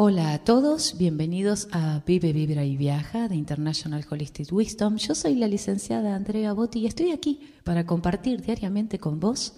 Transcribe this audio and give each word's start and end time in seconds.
Hola 0.00 0.32
a 0.32 0.38
todos, 0.44 0.96
bienvenidos 0.96 1.66
a 1.72 2.04
Vive, 2.06 2.32
Vibra 2.32 2.64
y 2.64 2.76
Viaja 2.76 3.26
de 3.26 3.34
International 3.34 4.06
Holistic 4.08 4.52
Wisdom. 4.52 4.96
Yo 4.96 5.16
soy 5.16 5.34
la 5.34 5.48
licenciada 5.48 6.14
Andrea 6.14 6.52
Botti 6.52 6.78
y 6.78 6.86
estoy 6.86 7.10
aquí 7.10 7.50
para 7.64 7.84
compartir 7.84 8.40
diariamente 8.40 9.00
con 9.00 9.18
vos 9.18 9.54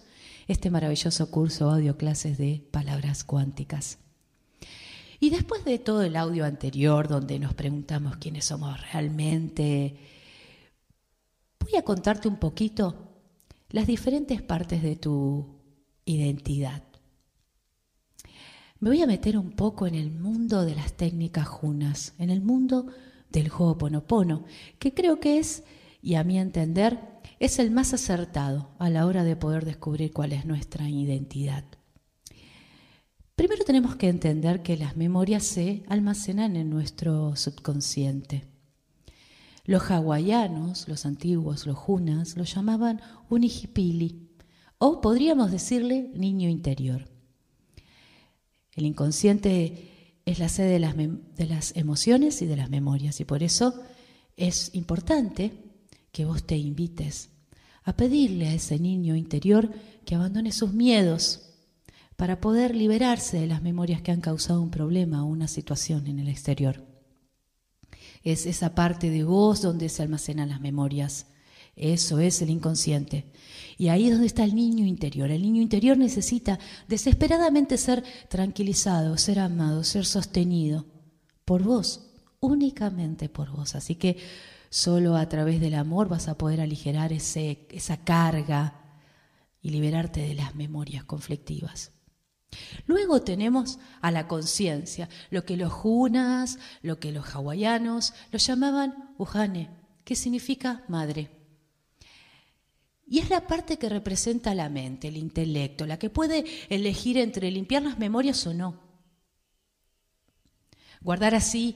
este 0.49 0.71
maravilloso 0.71 1.31
curso 1.31 1.71
audio 1.71 1.99
clases 1.99 2.39
de 2.39 2.65
palabras 2.71 3.23
cuánticas. 3.23 3.99
Y 5.21 5.29
después 5.29 5.63
de 5.67 5.79
todo 5.79 6.01
el 6.01 6.17
audio 6.17 6.47
anterior 6.47 7.07
donde 7.07 7.39
nos 7.39 7.53
preguntamos 7.53 8.17
quiénes 8.17 8.47
somos 8.47 8.81
realmente, 8.93 9.95
voy 11.59 11.77
a 11.77 11.83
contarte 11.83 12.29
un 12.29 12.39
poquito 12.39 13.11
las 13.69 13.87
diferentes 13.87 14.41
partes 14.41 14.83
de 14.83 14.97
tu 14.97 15.61
identidad. 16.07 16.90
Me 18.81 18.89
voy 18.89 19.03
a 19.03 19.07
meter 19.07 19.37
un 19.37 19.53
poco 19.53 19.87
en 19.87 19.95
el 19.95 20.11
mundo 20.11 20.65
de 20.65 20.75
las 20.75 20.95
técnicas 20.95 21.47
junas, 21.47 22.15
en 22.17 22.31
el 22.31 22.41
mundo 22.41 22.87
del 23.29 23.51
Ho'oponopono, 23.51 24.45
que 24.79 24.95
creo 24.95 25.21
que 25.21 25.39
es, 25.39 25.65
y 26.01 26.15
a 26.15 26.25
mi 26.25 26.39
entender, 26.39 26.99
es 27.41 27.59
el 27.59 27.71
más 27.71 27.93
acertado 27.93 28.71
a 28.79 28.89
la 28.89 29.05
hora 29.05 29.23
de 29.23 29.37
poder 29.37 29.67
descubrir 29.67 30.15
cuál 30.15 30.33
es 30.33 30.47
nuestra 30.47 30.89
identidad. 30.89 31.65
Primero 33.37 33.65
tenemos 33.65 33.97
que 33.97 34.09
entender 34.09 34.63
que 34.63 34.79
las 34.79 34.97
memorias 34.97 35.45
se 35.45 35.83
almacenan 35.87 36.57
en 36.57 36.71
nuestro 36.71 37.37
subconsciente. 37.37 38.47
Los 39.67 39.91
hawaianos, 39.91 40.89
los 40.89 41.05
antiguos, 41.05 41.67
los 41.67 41.77
junas, 41.77 42.35
lo 42.39 42.45
llamaban 42.45 43.03
unihipili, 43.29 44.31
o 44.79 45.03
podríamos 45.03 45.51
decirle 45.51 46.11
niño 46.15 46.49
interior. 46.49 47.10
El 48.75 48.87
inconsciente 48.87 50.21
es 50.25 50.39
la 50.39 50.49
sede 50.49 50.79
de 50.79 51.47
las, 51.47 51.77
emociones 51.77 52.43
y 52.43 52.47
de 52.47 52.57
las 52.57 52.71
memorias 52.71 53.21
y 53.21 53.25
por 53.25 53.43
eso 53.43 53.75
es 54.37 54.75
importante 54.75 55.53
que 56.13 56.25
vos 56.25 56.47
te 56.47 56.57
invites 56.57 57.31
a 57.83 57.97
pedirle 57.97 58.49
a 58.49 58.55
ese 58.55 58.79
niño 58.79 59.17
interior 59.17 59.71
que 60.05 60.15
abandone 60.15 60.53
sus 60.53 60.73
miedos 60.73 61.51
para 62.17 62.41
poder 62.41 62.77
liberarse 62.77 63.41
de 63.41 63.47
las 63.47 63.63
memorias 63.63 64.03
que 64.03 64.13
han 64.13 64.21
causado 64.21 64.61
un 64.61 64.71
problema 64.71 65.25
o 65.25 65.27
una 65.27 65.49
situación 65.49 66.07
en 66.07 66.19
el 66.19 66.29
exterior. 66.29 66.85
Es 68.23 68.45
esa 68.45 68.75
parte 68.75 69.09
de 69.09 69.25
vos 69.25 69.63
donde 69.63 69.89
se 69.89 70.03
almacenan 70.03 70.51
las 70.51 70.61
memorias. 70.61 71.27
Eso 71.77 72.19
es 72.19 72.43
el 72.43 72.51
inconsciente. 72.51 73.27
Y 73.79 73.89
ahí 73.89 74.07
es 74.07 74.13
donde 74.13 74.27
está 74.27 74.45
el 74.45 74.55
niño 74.55 74.85
interior. 74.85 75.31
El 75.31 75.41
niño 75.41 75.63
interior 75.63 75.97
necesita 75.97 76.59
desesperadamente 76.87 77.79
ser 77.79 78.05
tranquilizado, 78.29 79.17
ser 79.17 79.39
amado, 79.39 79.85
ser 79.85 80.05
sostenido 80.05 80.85
por 81.47 81.63
vos, 81.63 82.11
únicamente 82.41 83.29
por 83.31 83.51
vos. 83.51 83.75
Así 83.75 83.95
que 83.95 84.19
solo 84.69 85.17
a 85.17 85.29
través 85.29 85.61
del 85.61 85.75
amor 85.75 86.09
vas 86.09 86.29
a 86.29 86.37
poder 86.37 86.61
aligerar 86.61 87.13
ese, 87.13 87.67
esa 87.71 87.97
carga 87.97 88.81
y 89.63 89.71
liberarte 89.71 90.21
de 90.21 90.35
las 90.35 90.55
memorias 90.55 91.05
conflictivas. 91.05 91.93
Luego 92.87 93.23
tenemos 93.23 93.79
a 94.01 94.11
la 94.11 94.29
conciencia, 94.29 95.09
lo 95.31 95.45
que 95.45 95.57
los 95.57 95.73
junas, 95.73 96.59
lo 96.83 96.99
que 96.99 97.13
los 97.13 97.35
hawaianos 97.35 98.13
lo 98.31 98.39
llamaban 98.39 99.15
uhane, 99.19 99.71
que 100.05 100.17
significa 100.17 100.85
madre. 100.89 101.40
Y 103.11 103.19
es 103.19 103.29
la 103.29 103.49
parte 103.49 103.77
que 103.77 103.89
representa 103.89 104.55
la 104.55 104.69
mente, 104.69 105.09
el 105.09 105.17
intelecto, 105.17 105.85
la 105.85 105.99
que 105.99 106.11
puede 106.11 106.45
elegir 106.69 107.19
entre 107.19 107.51
limpiar 107.51 107.83
las 107.83 107.99
memorias 107.99 108.47
o 108.47 108.55
no. 108.55 108.81
Guardar 111.01 111.35
así 111.35 111.75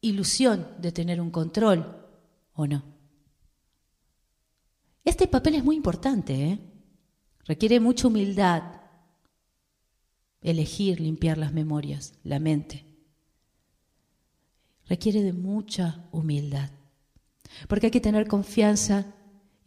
ilusión 0.00 0.68
de 0.78 0.92
tener 0.92 1.20
un 1.20 1.32
control 1.32 2.06
o 2.52 2.68
no. 2.68 2.84
Este 5.04 5.26
papel 5.26 5.56
es 5.56 5.64
muy 5.64 5.74
importante, 5.74 6.44
¿eh? 6.44 6.60
requiere 7.44 7.80
mucha 7.80 8.06
humildad 8.06 8.62
elegir 10.42 11.00
limpiar 11.00 11.38
las 11.38 11.52
memorias, 11.52 12.14
la 12.22 12.38
mente. 12.38 12.84
Requiere 14.86 15.24
de 15.24 15.32
mucha 15.32 16.06
humildad, 16.12 16.70
porque 17.66 17.86
hay 17.86 17.90
que 17.90 18.00
tener 18.00 18.28
confianza 18.28 19.16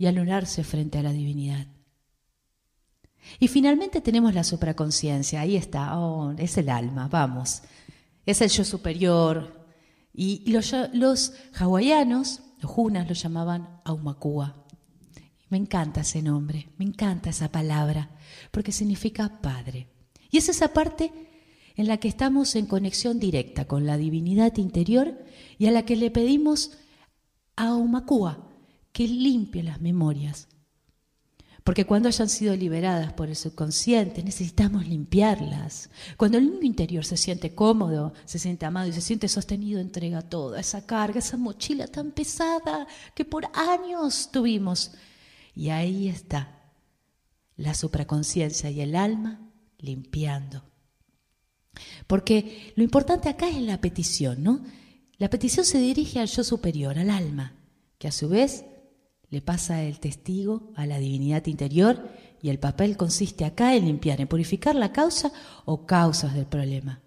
y 0.02 0.08
anonarse 0.08 0.64
frente 0.64 0.98
a 0.98 1.04
la 1.04 1.12
divinidad. 1.12 1.68
Y 3.40 3.48
finalmente 3.50 4.02
tenemos 4.02 4.34
la 4.34 4.44
supraconciencia, 4.44 5.42
ahí 5.42 5.56
está, 5.56 6.00
oh, 6.00 6.32
es 6.40 6.58
el 6.58 6.70
alma, 6.70 7.08
vamos, 7.08 7.62
es 8.26 8.42
el 8.42 8.50
yo 8.50 8.64
superior. 8.64 9.64
Y 10.12 10.52
los, 10.52 10.74
los 10.94 11.34
hawaianos, 11.54 12.42
los 12.60 12.72
junas, 12.72 13.08
lo 13.08 13.14
llamaban 13.14 13.80
Aumakua. 13.86 14.66
Me 15.50 15.58
encanta 15.58 16.02
ese 16.02 16.24
nombre, 16.24 16.70
me 16.80 16.86
encanta 16.86 17.30
esa 17.30 17.52
palabra, 17.52 18.10
porque 18.50 18.72
significa 18.72 19.40
padre. 19.40 19.88
Y 20.32 20.38
es 20.40 20.50
esa 20.50 20.70
parte 20.70 21.12
en 21.76 21.88
la 21.88 21.98
que 21.98 22.08
estamos 22.08 22.56
en 22.56 22.66
conexión 22.66 23.20
directa 23.20 23.66
con 23.66 23.86
la 23.86 23.98
divinidad 23.98 24.58
interior 24.58 25.16
y 25.60 25.68
a 25.68 25.72
la 25.72 25.86
que 25.86 25.96
le 25.96 26.10
pedimos 26.10 26.72
a 27.56 27.68
Aumakua, 27.68 28.48
que 28.92 29.08
limpie 29.08 29.64
las 29.64 29.82
memorias. 29.82 30.48
Porque 31.64 31.86
cuando 31.86 32.08
hayan 32.08 32.28
sido 32.28 32.56
liberadas 32.56 33.14
por 33.14 33.30
el 33.30 33.36
subconsciente, 33.36 34.24
necesitamos 34.24 34.88
limpiarlas. 34.88 35.92
Cuando 36.18 36.40
el 36.40 36.50
niño 36.50 36.64
interior 36.64 37.06
se 37.06 37.18
siente 37.18 37.54
cómodo, 37.54 38.14
se 38.26 38.40
siente 38.40 38.66
amado 38.66 38.88
y 38.90 38.94
se 38.94 39.02
siente 39.02 39.28
sostenido, 39.28 39.80
entrega 39.80 40.24
toda 40.24 40.60
esa 40.60 40.86
carga, 40.88 41.20
esa 41.20 41.38
mochila 41.38 41.86
tan 41.86 42.12
pesada 42.12 42.88
que 43.14 43.26
por 43.26 43.48
años 43.54 44.30
tuvimos. 44.32 44.92
Y 45.56 45.70
ahí 45.70 46.08
está 46.08 46.62
la 47.58 47.76
supraconciencia 47.76 48.72
y 48.72 48.82
el 48.82 48.96
alma 48.96 49.40
limpiando. 49.78 50.64
Porque 52.08 52.74
lo 52.76 52.84
importante 52.84 53.30
acá 53.30 53.48
es 53.48 53.62
la 53.62 53.80
petición, 53.80 54.42
¿no? 54.44 54.64
La 55.18 55.30
petición 55.30 55.64
se 55.64 55.78
dirige 55.78 56.20
al 56.20 56.28
yo 56.28 56.44
superior, 56.44 56.98
al 56.98 57.12
alma, 57.12 57.54
que 58.00 58.08
a 58.08 58.12
su 58.12 58.30
vez 58.30 58.66
le 59.32 59.42
pasa 59.42 59.82
el 59.82 60.00
testigo 60.00 60.72
a 60.76 60.86
la 60.86 61.00
divinidad 61.00 61.48
interior 61.48 62.10
y 62.42 62.50
el 62.50 62.60
papel 62.60 62.98
consiste 62.98 63.46
acá 63.46 63.76
en 63.76 63.86
limpiar, 63.86 64.20
en 64.20 64.28
purificar 64.28 64.76
la 64.76 64.92
causa 64.92 65.32
o 65.64 65.86
causas 65.86 66.34
del 66.34 66.46
problema. 66.46 67.02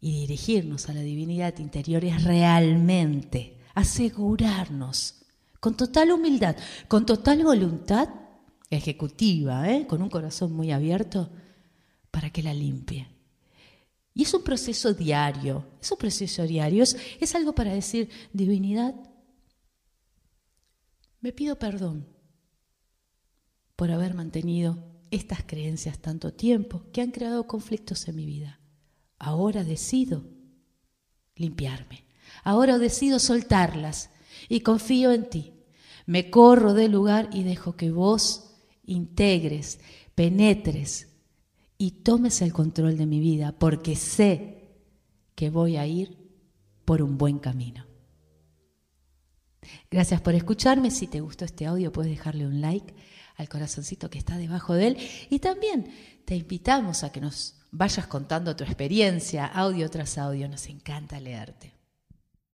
Y 0.00 0.20
dirigirnos 0.22 0.88
a 0.88 0.92
la 0.92 1.02
divinidad 1.02 1.56
interior 1.58 2.04
es 2.04 2.24
realmente 2.24 3.58
asegurarnos 3.74 5.22
con 5.60 5.76
total 5.76 6.10
humildad, 6.10 6.56
con 6.88 7.06
total 7.06 7.44
voluntad 7.44 8.08
ejecutiva, 8.68 9.70
¿eh? 9.70 9.86
con 9.86 10.02
un 10.02 10.10
corazón 10.10 10.52
muy 10.52 10.72
abierto, 10.72 11.30
para 12.10 12.30
que 12.30 12.42
la 12.42 12.54
limpie. 12.54 13.06
Y 14.14 14.22
es 14.22 14.34
un 14.34 14.42
proceso 14.42 14.94
diario, 14.94 15.64
es 15.80 15.92
un 15.92 15.98
proceso 15.98 16.42
diario, 16.42 16.82
es 16.82 17.34
algo 17.36 17.54
para 17.54 17.72
decir, 17.72 18.08
divinidad, 18.32 18.94
me 21.20 21.32
pido 21.32 21.58
perdón 21.58 22.06
por 23.76 23.90
haber 23.90 24.14
mantenido 24.14 24.78
estas 25.10 25.42
creencias 25.44 25.98
tanto 25.98 26.32
tiempo 26.32 26.84
que 26.92 27.00
han 27.00 27.10
creado 27.10 27.46
conflictos 27.46 28.06
en 28.08 28.16
mi 28.16 28.26
vida. 28.26 28.60
Ahora 29.18 29.64
decido 29.64 30.24
limpiarme. 31.34 32.04
Ahora 32.44 32.78
decido 32.78 33.18
soltarlas 33.18 34.10
y 34.48 34.60
confío 34.60 35.12
en 35.12 35.28
ti. 35.28 35.54
Me 36.06 36.30
corro 36.30 36.74
del 36.74 36.92
lugar 36.92 37.28
y 37.32 37.42
dejo 37.42 37.76
que 37.76 37.90
vos 37.90 38.54
integres, 38.84 39.80
penetres 40.14 41.08
y 41.76 42.02
tomes 42.02 42.42
el 42.42 42.52
control 42.52 42.96
de 42.96 43.06
mi 43.06 43.20
vida 43.20 43.52
porque 43.58 43.96
sé 43.96 44.68
que 45.34 45.50
voy 45.50 45.76
a 45.76 45.86
ir 45.86 46.18
por 46.84 47.02
un 47.02 47.18
buen 47.18 47.38
camino. 47.38 47.89
Gracias 49.90 50.20
por 50.20 50.34
escucharme. 50.34 50.90
Si 50.90 51.06
te 51.06 51.20
gustó 51.20 51.44
este 51.44 51.66
audio, 51.66 51.92
puedes 51.92 52.10
dejarle 52.10 52.46
un 52.46 52.60
like 52.60 52.94
al 53.36 53.48
corazoncito 53.48 54.10
que 54.10 54.18
está 54.18 54.36
debajo 54.36 54.74
de 54.74 54.88
él. 54.88 54.96
Y 55.30 55.38
también 55.38 55.92
te 56.24 56.36
invitamos 56.36 57.04
a 57.04 57.12
que 57.12 57.20
nos 57.20 57.56
vayas 57.70 58.06
contando 58.06 58.56
tu 58.56 58.64
experiencia, 58.64 59.46
audio 59.46 59.88
tras 59.90 60.18
audio. 60.18 60.48
Nos 60.48 60.66
encanta 60.66 61.20
leerte. 61.20 61.79